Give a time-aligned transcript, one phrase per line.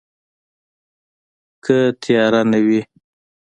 [1.65, 2.79] که تیاره نه وي